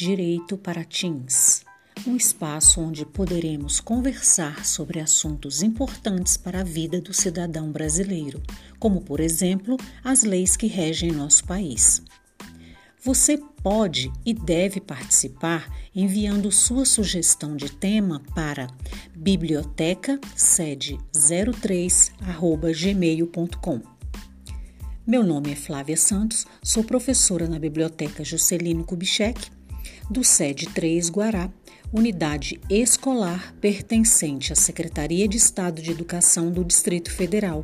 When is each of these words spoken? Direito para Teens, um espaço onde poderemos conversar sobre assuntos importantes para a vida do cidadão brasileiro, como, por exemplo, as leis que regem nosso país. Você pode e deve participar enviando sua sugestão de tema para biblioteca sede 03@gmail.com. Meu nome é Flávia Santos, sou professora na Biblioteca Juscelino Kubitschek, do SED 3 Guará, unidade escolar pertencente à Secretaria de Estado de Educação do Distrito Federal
Direito 0.00 0.56
para 0.56 0.82
Teens, 0.82 1.62
um 2.06 2.16
espaço 2.16 2.80
onde 2.80 3.04
poderemos 3.04 3.80
conversar 3.80 4.64
sobre 4.64 4.98
assuntos 4.98 5.62
importantes 5.62 6.38
para 6.38 6.62
a 6.62 6.64
vida 6.64 7.02
do 7.02 7.12
cidadão 7.12 7.70
brasileiro, 7.70 8.42
como, 8.78 9.02
por 9.02 9.20
exemplo, 9.20 9.76
as 10.02 10.22
leis 10.22 10.56
que 10.56 10.66
regem 10.66 11.12
nosso 11.12 11.44
país. 11.44 12.02
Você 13.04 13.36
pode 13.62 14.10
e 14.24 14.32
deve 14.32 14.80
participar 14.80 15.70
enviando 15.94 16.50
sua 16.50 16.86
sugestão 16.86 17.54
de 17.54 17.70
tema 17.70 18.22
para 18.34 18.68
biblioteca 19.14 20.18
sede 20.34 20.96
03@gmail.com. 21.12 23.82
Meu 25.06 25.22
nome 25.22 25.52
é 25.52 25.56
Flávia 25.56 25.98
Santos, 25.98 26.46
sou 26.62 26.84
professora 26.84 27.46
na 27.46 27.58
Biblioteca 27.58 28.24
Juscelino 28.24 28.82
Kubitschek, 28.82 29.59
do 30.10 30.24
SED 30.24 30.66
3 30.74 31.08
Guará, 31.08 31.48
unidade 31.92 32.60
escolar 32.68 33.54
pertencente 33.60 34.52
à 34.52 34.56
Secretaria 34.56 35.28
de 35.28 35.36
Estado 35.36 35.80
de 35.80 35.92
Educação 35.92 36.50
do 36.50 36.64
Distrito 36.64 37.12
Federal 37.12 37.62